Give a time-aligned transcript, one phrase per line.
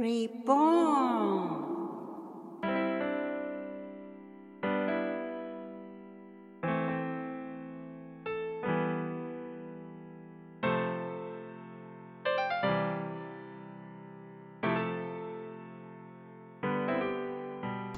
[0.00, 1.68] Reborn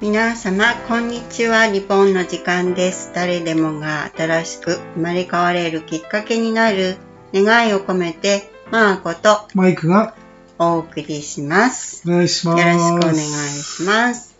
[0.01, 1.67] 皆様、こんにちは。
[1.67, 3.13] リボンの時間です。
[3.15, 6.97] 誰でもが新しく生まれ変われるきっかけになる
[7.33, 10.15] 願いを込めて、マーコとマイクが
[10.59, 12.03] お送りします。
[12.07, 12.59] お願いします。
[12.59, 13.17] よろしくお願い
[13.61, 14.35] します。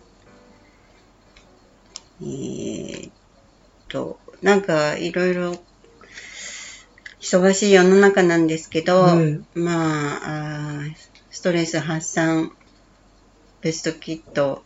[2.21, 3.11] えーっ
[3.89, 5.55] と、なんかいろいろ
[7.19, 10.81] 忙しい世の中なんですけど、ねまあ
[11.31, 12.51] ストレス発散
[13.61, 14.63] ベストキット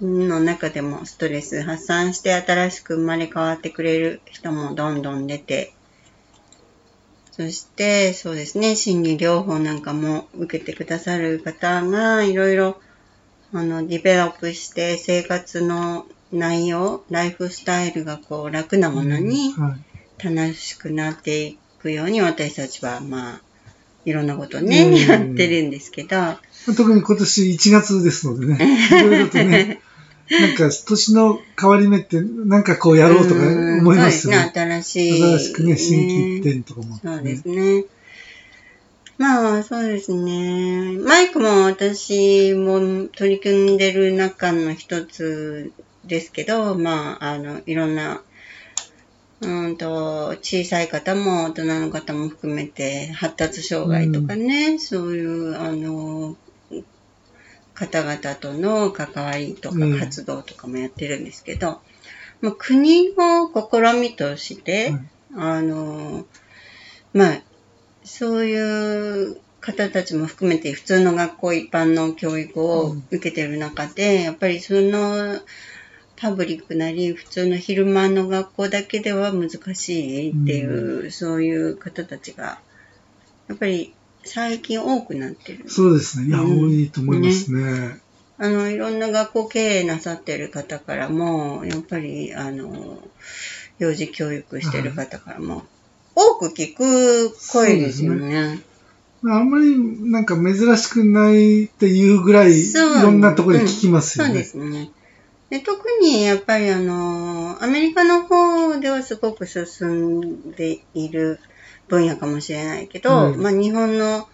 [0.00, 5.72] の中でもストレス発散して新しく生まれ変わってくれる人もどんどん出て、
[7.38, 12.80] そして、そうですね、心理療法なんかも受けてくださる方がいろいろ
[13.52, 20.24] あのディベロップして生活の内容、ライフスタイルがこう楽なものにはい。
[20.24, 23.40] 楽しくなっていくように私たちはまあ
[24.04, 24.94] いろんなことね、うん。
[24.96, 26.16] やってるんですけど、
[26.76, 28.58] 特に今年1月ですのでね、
[28.90, 29.80] いろいろとね、
[30.40, 34.38] なんか年の変わり目ってなんかこうやろうとか思いますよね。
[34.38, 35.22] うんそうですね、新しい。
[35.22, 37.84] 新しくね、新規一点とかもね、そうですね。
[39.18, 40.92] まあ、そうですね。
[40.98, 45.72] マイクも私も取り組んでる中の一つ
[46.04, 48.22] ですけど、まあ、あの、いろんな、
[49.40, 56.36] うんと、小さい方も大人の方も含めて、発達障害とかね、そういう、あの、
[57.78, 59.98] 方々との関わりとかうん。
[59.98, 61.80] 活動とかもやってるんですけど、
[62.40, 66.26] まあ、国の試みとして、はいあの、
[67.12, 67.42] まあ、
[68.02, 75.40] そういう方たちも含めて普通の学校一般の教育を受けてる中で、やっぱりその
[76.16, 82.58] パブリックなり普通の昼間の学校だけでは難しいっていう、そういう方たちが、
[83.48, 83.94] やっぱり
[84.28, 85.68] 最近多くなってる。
[85.68, 86.28] そうですね。
[86.28, 88.00] いや、うん多いと思いますね。
[88.38, 93.02] あの、いろんな学校経営なさってる方からも、やっぱり、あの、
[93.78, 95.64] 幼児教育してる方からも、
[96.14, 98.60] 多く聞く声ですよね。
[99.24, 99.76] あんまり
[100.10, 102.72] なんか珍しくないっていうぐらい、い
[103.02, 104.44] ろんなところで聞きますよそうでね。
[104.44, 104.90] すね。
[105.50, 111.40] で特にやっぱりあの、アメリカの方ではすごく進んでいる
[111.88, 114.28] 分野かもしれないけど、うんまあ日本の、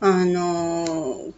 [0.00, 1.32] あの、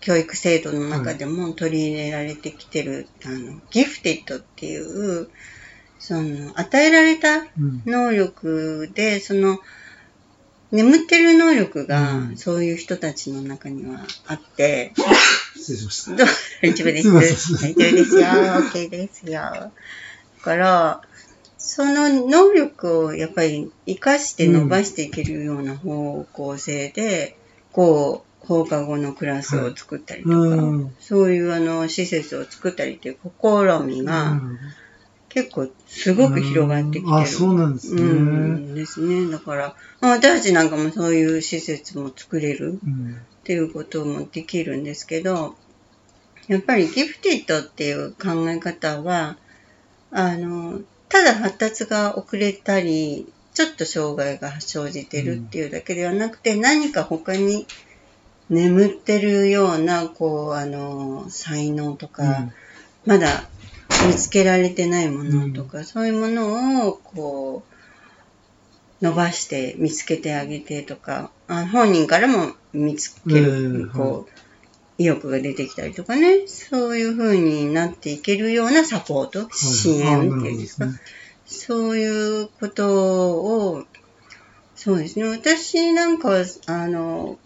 [0.00, 5.28] 教育制度の中でも取り入れられてきてる、あの、ギフテッドっていう、
[5.98, 9.58] その、与えられたうん能力で、その、
[10.70, 14.92] 眠ってる能力がう、んそういう人たちの中にはあって、
[15.56, 16.16] 失礼しました。
[16.16, 16.26] どう？
[16.62, 17.52] 大丈夫です。
[17.54, 18.22] 大丈夫ですよ。
[18.26, 19.32] OK ですよ。
[19.32, 19.70] だ
[20.42, 21.02] から、
[21.58, 27.36] その能力をやっぱり活かして伸ばしていけるような方向性で、
[27.72, 34.58] こう、放課後のクラスを作ったりとか、うんそういうあの施設を作ったりっていう試みが、うん
[35.30, 37.16] 結構すごく広がってきてる。
[37.16, 38.02] あ、そうなんですね。
[38.02, 39.30] うんですね。
[39.30, 45.54] だから、まあ私たちなんかもそういう施設も作れるうんっていうこともできるんですけど、
[46.48, 49.36] やっぱりギフティッドっていう考え方は、
[50.10, 57.66] あの、ただ発達が遅れたり、ちょっと障害が生じてるっていうだけではなくて、何か他に
[58.50, 62.50] 眠ってるような、こう、あの、才能とか、
[63.04, 63.48] まだ
[64.06, 67.62] 見つけられてないものとか、そういうものを、こ
[69.00, 73.90] う、伸ばして見つけてあげてとか、あ本人からも見つける、うん。
[73.90, 74.47] こう、
[74.98, 80.86] 意欲が出てきたりとかね、そういう風になっていけるようなサポート、支援っていうんですか、
[81.46, 83.84] そういうことを、
[84.74, 87.38] そうですね、私なんかは、あの、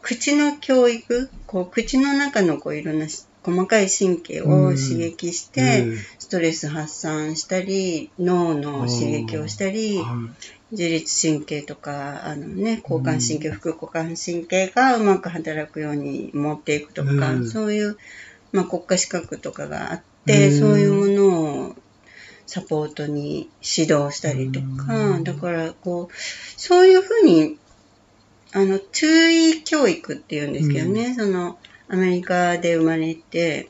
[0.00, 5.98] 口の教育、こう口の中のこういろんなし細かい神経を刺激して、うん。
[6.18, 10.14] ストレス発散したり、脳の刺激をしたり、は
[10.70, 17.48] 自律神経とか、あのね、交感神経、副交感神経がうまく働くように持っていくとか、うん。
[17.48, 17.96] そういう、
[18.52, 20.60] まあ、国家資格とかがあって、うん。
[20.60, 21.76] そういうものを
[22.46, 25.24] サポートに指導したりとか、うん。
[25.24, 26.14] だから、こう、
[26.60, 27.58] そういうふうに、
[28.52, 31.58] あの、注意教育っていうんですけどね、その、
[31.88, 33.68] アメリカで生まれて、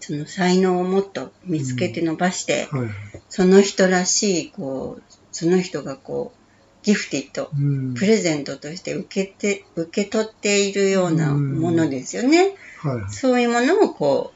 [0.00, 2.88] その才能をもっと見つけて伸ばして、いはい。
[3.28, 5.07] その人らしい、こう、
[5.38, 7.94] その人がこう、ギフティッド、うん。
[7.94, 12.56] プレゼントとして受けて、受け取っているようなものですよね。
[12.80, 14.32] はいはそういうものをこ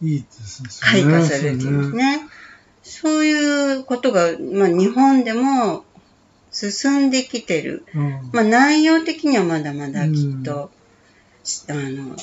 [0.00, 0.14] う、い。
[0.14, 0.68] いいですね。
[0.80, 2.20] 開花するっていうんですね。
[2.82, 5.84] そういうことが、まあ、日本でも
[6.50, 7.84] 進んできてる。
[7.94, 8.30] うん。
[8.32, 10.70] まあ、内容的にはまだまだきっと、
[11.68, 12.16] あの、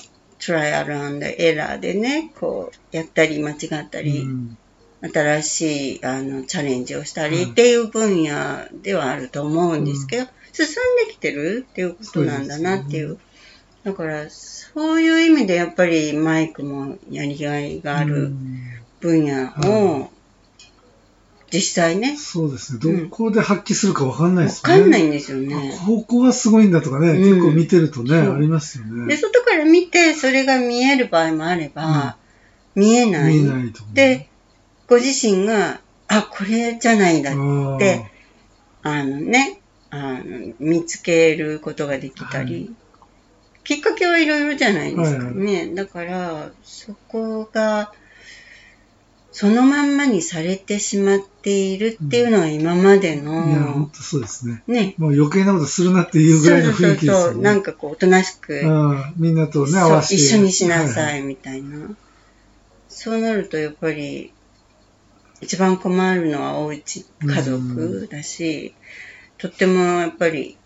[0.44, 0.96] トライアル
[1.40, 4.58] エラーでね、こう、やったり間違ったり、うん
[5.02, 13.18] 新しいあのチャレンジをしたりうんっていう分野ではあると思うんですけど、進んできてるっていうことなんだなっていう。
[13.84, 18.60] だから、そういう意味でやっぱりマイクもやりがいがあうるん
[19.00, 20.10] 分野を、
[21.52, 22.80] 実際ね、そうですね。
[22.84, 24.82] うんどこで発揮するかわかんないわですよね。
[24.82, 25.78] かんないんですよね。
[25.82, 29.16] あここがすごいんだとかね、うん結構見てるとね、ありますよで、ね。
[29.16, 32.18] 外から見てそれが見える場合もあれば、
[32.76, 33.36] 見えない。
[33.36, 33.90] 見えないとか。
[33.94, 34.28] で、
[34.88, 38.10] ご自身が、あ、これじゃないんだあーで
[38.82, 42.74] あのね、あの、見つけることができたり、
[43.64, 45.74] きっかけはいろいろじゃないですかね。
[45.76, 47.92] だから、そこが、
[49.34, 53.42] そのまんまにされてしまっているっていうのは今までいや、の
[53.74, 54.64] 本、当そうですね。
[54.68, 57.44] ね、もう余計なことするなっていうぐらいの雰囲気ですよね。
[57.44, 60.16] なんかこう、おとなしく、うんみんなとね、そう合わせて。
[60.16, 61.90] 一緒にしなさはいみたいな。
[62.90, 64.34] そうなるとやっぱり、
[65.42, 68.74] 一番困るのはおうち、家族だし、
[69.38, 70.58] とってもやっぱり、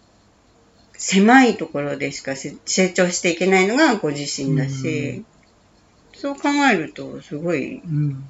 [0.94, 5.26] 狭いところでしかせ成長していけないのがご自身だし、
[6.14, 8.24] そう考えるとすごいうん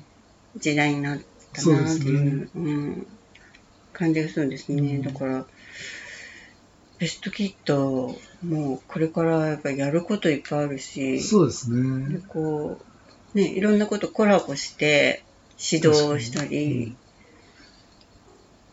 [0.58, 1.20] 時代になっ
[1.54, 3.08] たなっていですねう、うん、
[3.94, 4.96] 感じがするんですね。
[4.96, 5.46] うんだから、
[6.98, 12.22] ベストキット、もうこれからやっぱりやることいっぱいあるし、そうですでね。
[12.28, 12.80] こ
[13.34, 15.24] う、ね、いろんなことコラボして
[15.62, 16.96] 指導をしたり、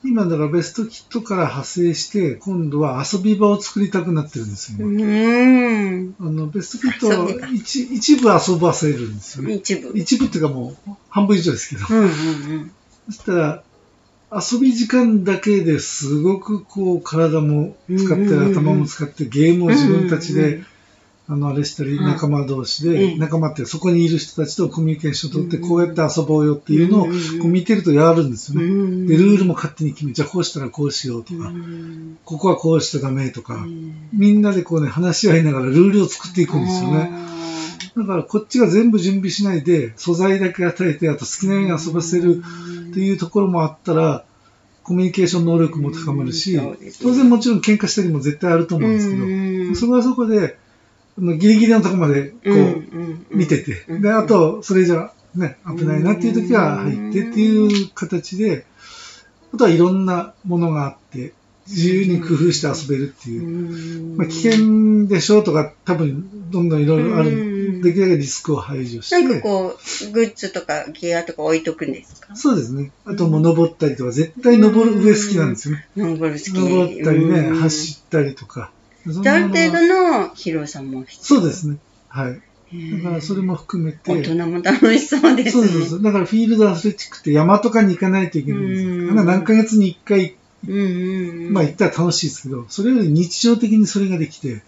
[0.04, 6.12] 今だからベストキットから派生して、今度は遊び場を作りたくなってるんですようね。
[6.20, 9.54] あの、ベストキットは一一部遊ばせるんですよね。
[9.54, 9.92] 一部。
[9.98, 11.86] 一部っていうかもう半分以上ですけど。
[11.90, 12.72] うんうん
[13.06, 13.62] そしたら、
[14.30, 20.66] 遊び時間だけですごくこう体も使って、うんうんうんうん頭も使ってゲームを自分たちで、うんうんうん
[21.30, 22.06] あの、あれしたり、はい。
[22.06, 23.18] 仲間同士で、うん。
[23.18, 27.06] 仲間ってそこにいる人たちとコミュニケーションを取って、こうやって遊ぼうよっていうのを、
[27.46, 28.66] 見てるとやるんですよね。
[28.66, 29.06] うん。
[29.06, 32.18] で、ルールも勝手に決め、じゃあこうしたらこうしようとうか、ん。
[32.24, 34.08] ここはこうしちゃダメとか、うん。
[34.12, 37.10] みんなでこうね、話し合いながらルールを作っていくんですよね。
[37.94, 42.42] だからこっちが全部準備しないで、素材だけ与えて、あと好きなように遊ばせる
[42.90, 44.24] っていうところもあったら、
[44.84, 46.58] コミュニケーション能力も高まるし
[47.02, 49.16] 当然もちろん喧嘩したりも絶対あると思うんですけ
[49.74, 50.56] ど、そこはそこで、
[51.20, 58.64] ギリギリのところまでこう見てて、うんで、あと、それじゃね、危ないなっていう時は入ってっていう形で、
[59.52, 61.32] あとはいろんなものがあって、
[61.66, 63.38] 自由に工夫して遊べるってい
[64.14, 64.16] う。
[64.16, 67.58] まあ、危険でしょうとか、多分どんどんいろいろあうんる。
[67.82, 72.34] できるだけリスクを排除しなんかて、こう、グッズとかギアとか置いとくんですか？
[72.34, 72.90] そうですね。
[73.04, 75.86] あともう登ったりとか、絶対登る上好きなんですよね。
[75.96, 76.52] 登る好き。
[76.52, 78.72] 登ったりね、うん走ったりとか。
[79.06, 81.40] ある程度の広さも必要。
[81.40, 81.78] そうですね。
[82.08, 82.40] はい。
[83.02, 85.68] だからそれも含めて、大人も楽しそうですね。
[85.68, 86.02] そうそうそう。
[86.02, 89.24] だからフィールドアスレチックって山とかに行かないといけないんですよ。
[89.24, 90.34] 何ヶ月に1回、
[90.66, 91.52] うんうんうん。
[91.54, 94.62] まあ行ったら楽しいですけど、それより日常的にそれができて、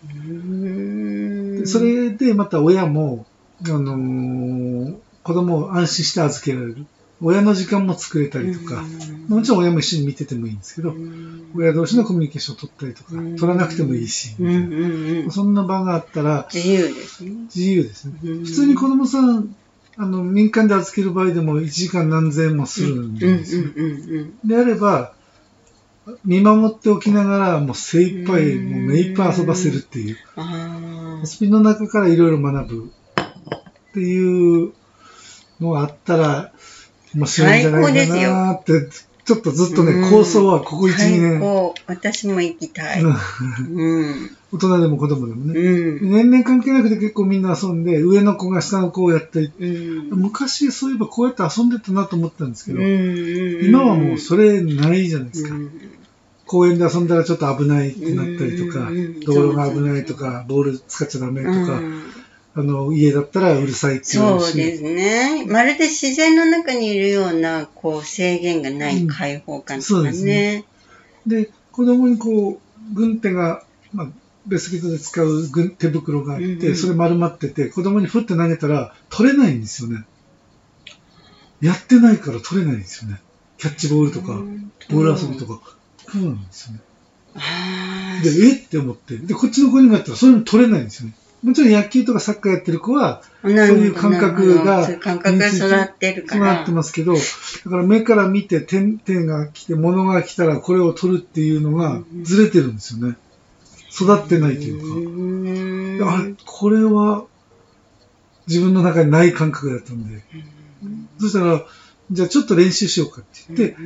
[1.66, 3.26] それでまた親も、
[3.64, 6.86] あのー子供を安心して預けられる。
[7.22, 8.82] 親の時間も作れたりとか、
[9.28, 10.94] もちろん親も一緒に見ててもいいんですけど、
[11.54, 14.34] 親同士のコミュニケーションを取ったりとか、うん取らなくてもいいし。
[15.30, 17.30] そんな場があったら自由ですね。
[17.54, 18.14] 自由ですね。
[18.24, 19.54] うん普通に子供さん、
[19.96, 23.64] あの、民間で預ける場合でも1時間何千円もするんですよ。
[24.44, 25.12] であれば、
[26.24, 30.16] 見守っておきながら、もう精一杯、うんもう目いっぱい遊ばせるっていう。
[31.22, 32.90] 遊びの中からいろいろ学ぶ
[33.90, 34.72] っていう
[35.60, 36.52] のがあったら、
[37.14, 38.88] 面白いんじゃないかなって、
[39.24, 41.74] ちょっとずっとね、うん構想はここ1、2最年、高。
[41.86, 43.04] 私も行きたい。
[43.04, 45.60] 大人でも子供でもね。
[45.60, 46.10] うん。
[46.10, 50.20] 年々関係なくて結構みんな遊んで、上の子が下の子をやったり、うん。
[50.20, 55.54] 昔そういえばこうやって遊んでたなと思ったんですけど、うん今はもうそれないじゃないですか。
[55.54, 55.70] うん
[56.46, 62.02] 公園で遊んだらちょっと危ないってなったりとかうん、道路が危ないとか、ボール使っちゃダメとか、うん
[62.52, 65.46] あの、家だったらうるさいって言うし、そうですね。
[65.46, 70.64] まるで自然の中にいるような、こう、制限がない開放感とそうかねですね。
[71.26, 74.08] で、子供にこう、軍手が、まあ、
[74.46, 80.04] ベスキットで使う軍手袋があって、うんうんそれ丸まってて、子供にふって投げたら取れないんですよね。
[81.60, 83.20] やってないから取れないんですよね。
[83.58, 84.42] キャッチボールとか、
[84.88, 85.74] ボール遊びとか、こ
[86.14, 86.80] うなんですよね。
[87.36, 88.52] あで、え？
[88.54, 89.18] って思って。
[89.18, 91.14] で、こっちの子にもやったら、それも取れないんですよね。
[91.42, 96.44] もちろん野球とかサッカーやってる子は、そういう感覚がそういう感覚が育ってるから。
[96.56, 97.20] なってますけど、だ
[97.70, 103.16] から目から見て点々が来て、物が来たらこれを取るっていうのがずれてるんですよね。
[103.90, 106.06] 育ってないというか。
[106.06, 107.24] うあれ、これは
[108.46, 110.22] 自分の中にない感覚だったんで。
[111.18, 111.64] そしたら、
[112.10, 113.76] じゃあちょっと練習しようかって言って、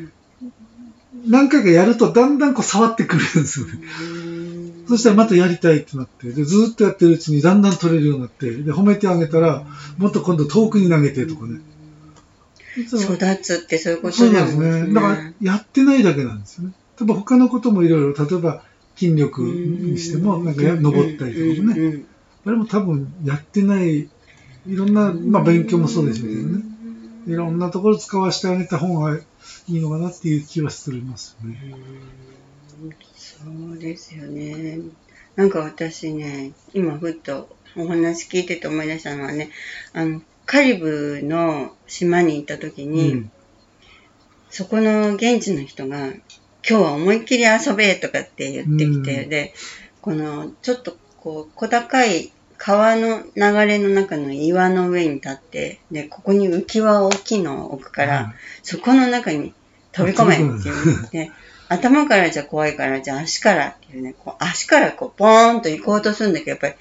[1.26, 3.72] 何回かやるとだんだんこう触ってくれるんですよね。
[4.86, 9.64] そしたらまたやりたいってなって、でずーっとやってるうちにだんだん取れるようになって、で褒めてあげたら、
[9.98, 11.60] もっと今度遠くに投げてとかね。
[12.76, 14.64] 育つってそういうことそうなんでね。
[14.64, 14.94] ですすね。
[14.94, 16.74] だから、やってないだけなんですよね。
[16.98, 18.64] 例えば他のこともいろいろ、例えば
[18.96, 21.90] 筋力にしても、なんかや登ったりとかもね。
[21.90, 22.04] ね。
[22.46, 24.08] あれも多分やってない、い
[24.66, 26.62] ろんな、まあ勉強もそうでしょうけどね。
[27.26, 29.22] いろんなところ使わせてあげた方がい
[29.68, 31.74] いのかなっていう気はするますよね。
[33.44, 34.78] そうですよね。
[35.36, 39.50] なんか私ね、今ふっとお話聞いてて思い出したのはね、
[39.92, 43.30] あの、カリブの島に行った時に、うん。
[44.50, 46.22] そこの現地の人が、今
[46.62, 49.28] 日は思いっきり遊べとかって言ってきて、うん。
[49.28, 49.54] で、
[50.00, 58.34] この、ちょっとこう、小高い川の流れの中の岩の上に立って、で、ここに浮き輪を大きいのを置くから、はい。
[58.62, 59.52] そこの中に
[59.92, 61.32] 飛び込めって言って、
[61.74, 66.74] 頭からじゃ怖いから、じゃあ足からっていうね、こう足からこうポーンと行こうとするんだけど、やっぱり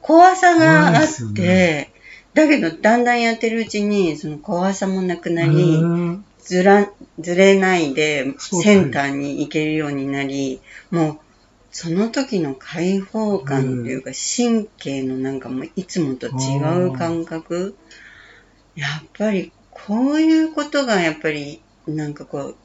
[0.00, 1.92] 怖さがあって、ね
[2.32, 11.18] だけどだんだんやってるうちに、その怖さもなくなり、うんずら、ずれないでセンターに行けるようになり、もう、
[11.70, 17.76] その時の解放感というか、神経のなんかもういつもと違う感覚。
[18.74, 22.56] やっぱり、こういうことがやっぱり、なんかこう、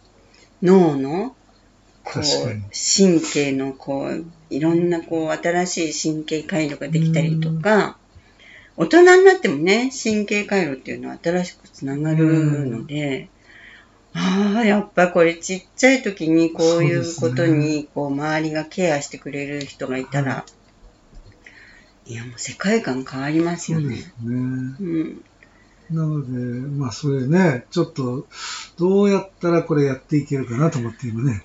[0.64, 1.36] 脳の、
[2.06, 2.24] こう
[2.72, 7.98] 神経のこう、いろんなこう、新しい神経回路ができたりとか、
[8.78, 13.30] 大人になってもね、神経回路っていうのは新しくつながるので、
[14.14, 20.46] ああ、やっぱこれちっちゃい時にこういうことに、こう、周りがケアしてくれる人がいたら、
[22.06, 22.14] い。
[22.14, 23.98] や、もう世界観変わりますよね。
[24.24, 25.24] うん。
[25.90, 26.32] なので、
[26.70, 28.28] まあそれね、ちょっと、
[28.78, 31.44] どうやったらこれやっていけるかなと思って今ね、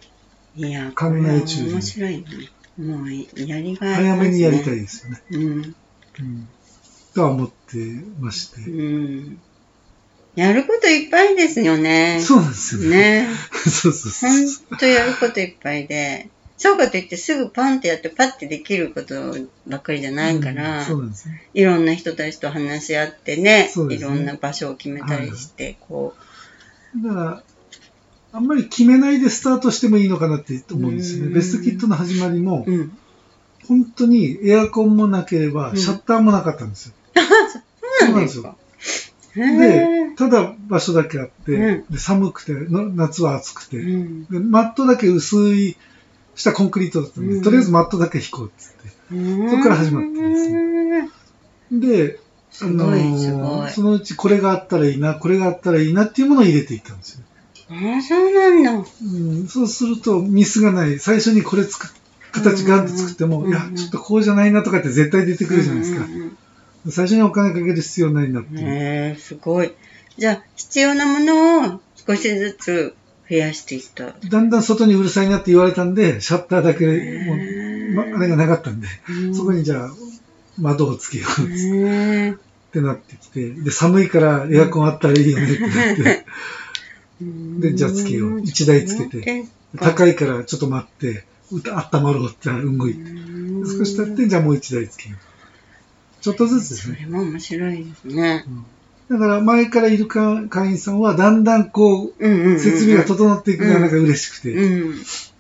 [0.56, 2.24] いや、考え中で面白いね。
[2.78, 4.16] もう、やりがいあり早。
[4.16, 5.22] めにやりたいですよね。
[5.30, 5.42] うん。
[5.42, 6.48] うん。
[7.14, 7.76] とは思って
[8.18, 8.60] まして。
[8.70, 9.40] うん。
[10.36, 12.20] やることいっぱいですよね。
[12.20, 13.22] そうなんですよね。
[13.22, 13.28] ね。
[13.68, 14.30] そうそうそう
[14.70, 19.34] ほんとやることいっぱいで、そうかといってすぐパンってやってパッてできること
[19.66, 21.48] ばっかりじゃないから、うんそうなんですね。
[21.54, 26.14] いろんな人たちと話し合ってね、ねいろんな場所を決めたりして、こ
[27.02, 27.42] だから、
[28.32, 31.26] あんまり決めないでスタートしてもいいのかなって思うんですよね。
[31.28, 32.98] うんベストキットの始まりもう、、うん。
[33.66, 36.94] 本当にエアコンもなければ、うんシャッターもなかったんですよ。
[38.00, 38.56] そうなんですか。
[39.36, 45.76] へでー、ただ場所だけあって、うんで寒くての、夏は暑くて、うんで、マットだけ薄い、
[46.34, 49.50] したコンクリートだったんで、うんとりあえずマットだけ引こうっつって。
[49.50, 51.10] そこから始まったんですね。
[51.72, 52.20] で、
[52.62, 57.24] あのーそのうちこれがあったらいいな、これがあったらいいなっていうものを入れていったんですよ。
[57.70, 58.72] ああ、そうなんだ。
[58.72, 60.98] うん、そうするとミスがない。
[60.98, 61.90] 最初にこれ作っ
[62.32, 66.06] 形ガンと作っても、うんいや、ちょっとこうじゃないなとかって絶対出てくるじゃないですか
[66.88, 68.66] 最初にお金かける必要ないなってうんいう。
[68.66, 68.70] へ
[69.14, 69.72] え、すごい。
[70.16, 72.94] じゃあ、必要なものを少しずつ
[73.28, 74.14] 増やしていった。
[74.28, 79.90] だんだん外にうるさいなって言われたんで、シャッターだけもう、ま、あれがなかったんで、うんそこにじゃあ
[80.58, 81.42] 窓をつけよう
[82.30, 82.36] っ
[82.72, 86.24] てなってきて、で、寒いからエアコンあったらいいよねってなって、
[87.20, 89.44] でじゃあつけよう一台つけて
[89.78, 93.00] 高いからちょっと待って、温まろうって動いて、
[93.78, 96.22] 少し経って、じゃあもう一台つけよう。
[96.22, 96.96] ちょっとずつですね。
[96.96, 98.44] それも面白いですね。
[99.10, 102.50] だから前からいる会会員さんはだんだんこうんうんうんう。
[102.50, 104.94] うん設備が整っていくのがなんか嬉しくて、うん。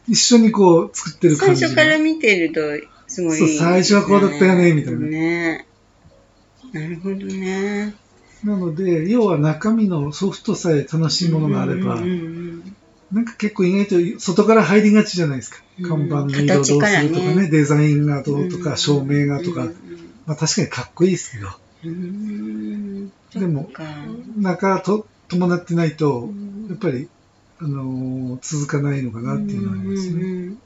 [0.08, 1.68] 一緒にこう作ってる最感じが。
[1.68, 2.60] 初から見てると、
[3.06, 5.66] すごいね、そう最初はこうだったよねみたいなね。
[6.72, 7.94] なるほどね。
[8.44, 12.76] なので、要は中身のソフトさえ楽しいものがあれば、うんうん
[13.12, 15.58] なんか結構意外と外から入りがちじゃないですか。
[15.80, 15.88] うん。
[15.88, 17.48] 看板の色どうするとかね、ね。
[17.48, 19.74] デザインがどうんうとか、照明がとか、うん。
[20.26, 21.48] まあ確かにかっこいいですけど、
[21.84, 23.08] うん。
[23.34, 23.68] でも
[24.36, 26.68] 中と伴ってないとう、ん。
[26.68, 27.08] やっぱり、
[27.58, 30.12] あのー続かないのかなっていうのはありますね。
[30.12, 30.58] うんうんうん。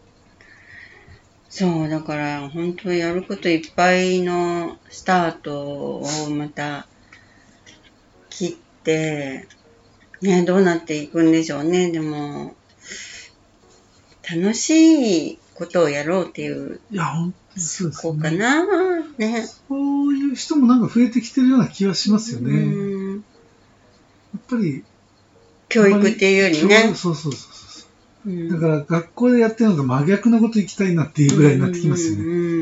[1.49, 6.89] そう、だから本当やることいっぱいのスタートをまた
[8.35, 9.47] 切って、
[10.21, 11.93] ね、どうなっていくんでしょうね。
[11.93, 12.57] でも、
[14.29, 18.39] 楽しいことをやろうっていういや、本当にそうですこうかね。
[18.39, 18.67] な。
[19.19, 19.47] ね。
[19.69, 22.53] そういう人もなんか増えてきてるような気はしますよね。
[22.53, 23.25] やうん
[24.37, 24.83] っぱり、
[25.69, 26.95] 教育っていうよりね教。
[26.95, 27.87] そうそうそうそ
[28.27, 28.31] う。
[28.31, 32.25] うんだから学校でやってるのが真逆のこと行きたいなっていうぐらいになってきますよね。
[32.25, 32.54] うん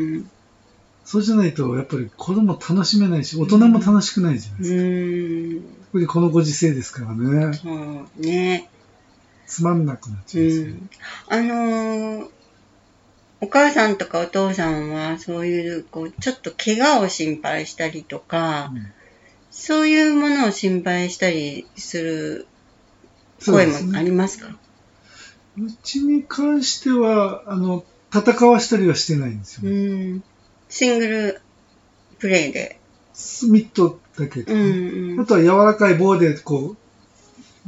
[1.12, 4.82] そうじゃないと、やっぱり子供楽しめないし、大人も楽しくないじゃないですか。
[4.82, 5.62] うん。
[5.86, 7.54] 特にこのご時世ですからね。
[7.54, 8.70] そうね。
[9.46, 10.72] つまんなくなっちゃういますよね。
[10.72, 10.88] ん。
[11.28, 11.36] あ
[12.20, 12.28] のー
[13.42, 18.86] お母さんとかお父さんはそういう、こう、ちょっと怪我を心配したりとか、うん
[19.54, 22.46] そういうものを心配したりする
[23.44, 24.48] 声もありますか？
[25.58, 30.20] うちに関しては、あの、戦わしたりはしてないんですうよ、ね。
[30.72, 30.74] ん。
[30.74, 31.40] シングル
[32.18, 32.78] プレイで。
[33.50, 36.76] ミットだけとうかんね、あとは柔らかい棒で、こ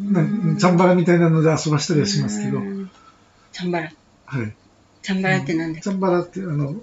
[0.01, 2.91] う、んチャンバラみたいなので遊ばしたりはしますけど、うん
[3.53, 3.93] チャンバラ。
[4.27, 4.53] はい。
[5.03, 5.83] チャンバラって何だっけ？
[5.83, 6.75] チャンバラって、あの、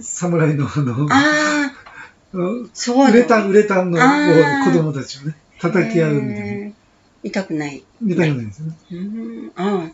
[0.00, 1.72] 侍のあの、あ
[2.74, 3.10] そうだ。
[3.10, 6.72] ウレタン、ウレタンの子供たちをね、叩き合うみたいな。
[7.22, 7.84] 痛くない。
[8.00, 8.76] みたいなんですよね。
[8.90, 9.52] うん。
[9.54, 9.90] ああ。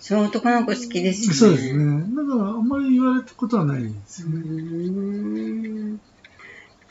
[0.00, 1.34] そう、男の子好きですよね。
[1.34, 2.04] そうですね。
[2.16, 4.36] だから、あんまり言われたことはないですね。
[4.38, 6.00] ん。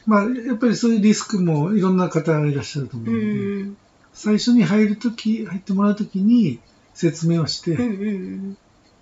[0.05, 3.77] まあ、やっぱりそういうリスクもいろんな方がいらっしゃると思ううので、ん。
[4.13, 6.59] 最初に入るとき、入ってもらうときに
[6.93, 8.57] 説明をして、うんうん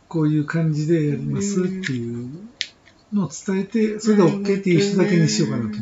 [0.07, 2.29] こういう感じでやりますっていう
[3.11, 5.79] のを伝えて、それで OK っていう人だけにしようかなと。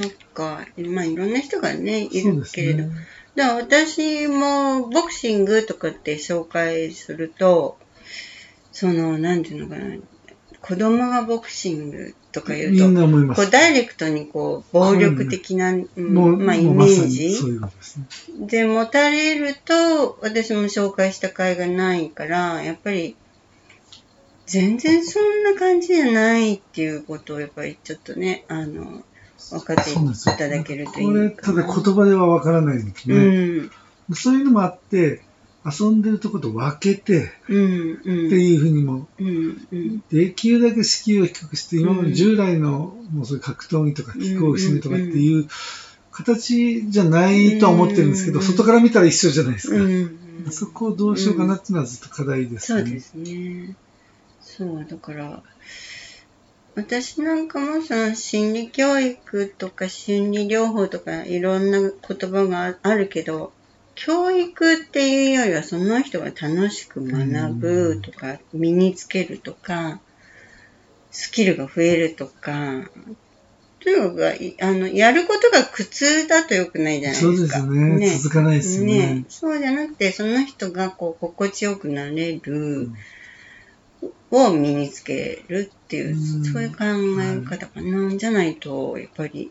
[0.00, 0.66] そっか。
[0.76, 2.84] まあ、いろんな人がね、いるけれど。
[2.84, 2.90] ね。
[3.38, 7.78] だ私もボクシングとかって紹介すると、
[8.72, 9.96] その、なんていうのかな、
[10.60, 13.40] 子供がボクシングとか言みんうと、な思います。
[13.40, 18.06] こうダイレクトにこう暴力的な、うんもうまあ、イメージそういうことですね。
[18.40, 23.14] で持たれると、私も紹介した甲斐がないから、やっぱり、
[24.46, 29.04] 全然そんな感じじゃないっていうことを、やっぱりちょっとね、あの、
[29.50, 29.94] 分かってい。
[30.36, 31.30] ただけるといこれ。
[31.30, 33.64] ただ言葉ではわからないんですうね。
[33.64, 33.70] ん。
[34.14, 35.22] そういうのもあって、
[35.64, 38.00] 遊んでるとこと分けて、うん。
[38.04, 38.26] うん。
[38.26, 39.66] っていうふうにも、うん。
[39.70, 40.02] うん。
[40.10, 45.46] できるだけ敷居を低くして、今まうんで従来の、もうそういう格闘技とかキックボクシングとかっていう
[46.12, 49.76] 形じゃないとは思ってるんですけど、うん外から見たら一緒じゃないですか。
[49.76, 50.18] うん。
[50.50, 52.80] そこをどうしようかなっていうのはずっと課題ですね。
[52.80, 53.76] そうですね。
[54.40, 55.42] そう、だから、
[56.74, 61.90] 私なんかもその心理教育とか心理療法とかいろんな言
[62.30, 63.52] 葉があるけど、
[63.94, 70.00] 教育っていうよりはその人が楽しく学ぶとか、身につけるとか、
[71.10, 72.88] スキルが増えるとか、
[73.80, 77.58] というか、いあの、やることが苦痛だと良くないじゃないですか。
[77.58, 78.18] そうですよね。
[78.18, 79.14] 続かないですよね。
[79.14, 82.90] ね、そうじゃなくて、その人がこう心地よくなれる、
[84.30, 86.84] を身につけるっていう、うんそういう考
[87.20, 88.16] え方かな。
[88.16, 89.50] じゃないと、やっぱり、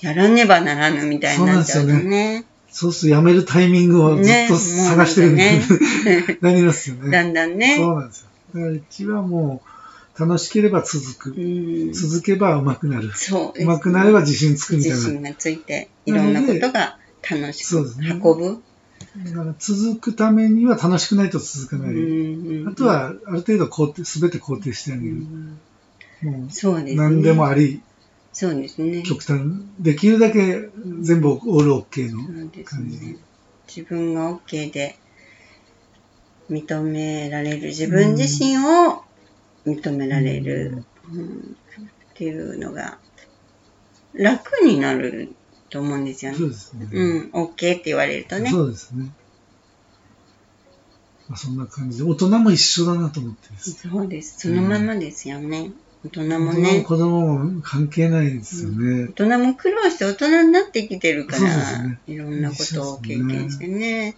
[0.00, 2.44] やらねばならぬみたいになっちゃうとそうね。
[2.70, 7.10] そうするとやめるタイミングをずっと探してるみたいに、ね なりますよね。
[7.10, 7.76] だんだんね。
[7.76, 8.28] そうなんですよ。
[8.54, 11.30] だからうちはもう、楽しければ続く。
[11.30, 13.10] うん、続けば上手くなる。
[13.14, 14.96] そうです上手くなれば自信つくみたいな。
[14.96, 18.62] 自信がついて、いろんなことが楽しく運ぶ。
[19.16, 21.94] だから続くためには楽しくないと続かうない。
[21.94, 25.14] んあと、は、ある程度肯定、すべて肯定してあうげる。
[25.16, 25.60] ん
[26.22, 26.92] もそうですね。
[26.94, 27.82] う、何でもあり、
[28.32, 29.02] そうですね。
[29.02, 29.40] 極端、
[29.78, 30.70] できるだけ
[31.00, 32.22] 全部オールオッケーの
[32.64, 33.16] 感じでね。。
[33.68, 34.96] 自分が OK で
[36.50, 39.04] 認められる、自分自身を
[39.66, 41.56] 認められる、うん
[42.12, 42.98] っていうのが
[44.12, 45.34] 楽になる
[45.72, 46.50] と思うんですよねそう。
[46.50, 46.86] ですね。
[46.92, 48.50] うん、OK って言われるとね。
[48.50, 49.10] そうですね。
[51.28, 53.88] まあ、そんな感じで、大人も一緒だなと思ってです。
[53.88, 54.38] そうです。
[54.38, 55.70] そのままですよね。
[56.04, 56.80] 大人も大人もね。
[56.82, 59.08] 子供も関係ないですよね。
[59.16, 64.16] 大人も苦労して大人になってきてるから、ねいろんなことを経験してね。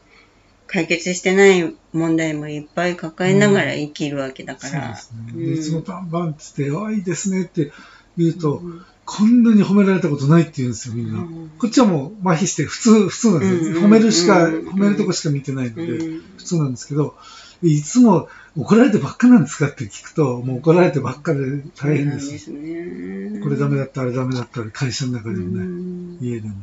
[0.66, 4.96] 解決してない問題もいっぱい抱えながら生きるわけだから。
[4.96, 5.52] そうですね。
[5.52, 7.70] いつもバンバンって言って、あ、いいですねって
[8.16, 11.20] 言うと、うんこんなに褒められたことないって言うんですよ、みんな。
[11.20, 13.76] うんこっちはもう麻痺して普通、普通なんですよ。
[13.76, 17.14] うん褒めるしか、うん褒めるとこしか見てないので、うん普通なんですけど、
[17.62, 21.40] いつも怒られてばっかなんですかって聞くと、もう怒られてばっかで
[21.76, 22.30] 大変です。
[22.30, 23.40] ですね。
[23.42, 26.54] これダメだった、あれダメだった、会社の中でもうね、ん家でも。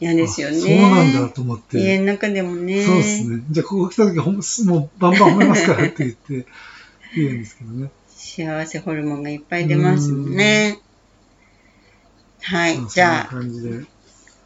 [0.00, 0.56] 嫌ですよね。
[0.56, 1.78] あそうなんだと思って。
[1.78, 2.84] 家の中でもね。
[2.84, 3.42] そうですね。
[3.50, 6.46] じゃあ、ここ来た時ほん、もうバンバン褒めますからって言って、
[7.14, 7.90] 言うんですけどね。
[8.08, 10.80] 幸せホルモンがいっぱい出ますもんね。
[12.48, 13.30] はい、じゃあ、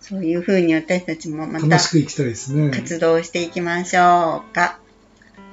[0.01, 2.71] そういうふうに私たちもまた楽しくきたいですね。
[2.71, 4.81] 活動していきましょうか。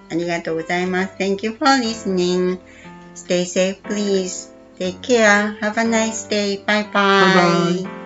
[0.09, 1.13] ありがとうございます。
[1.19, 2.57] Thank you for listening.
[3.15, 4.49] Stay safe, please.
[4.79, 5.59] Take care.
[5.59, 6.63] Have a nice day.
[6.65, 6.93] Bye bye.
[6.93, 7.96] bye, bye.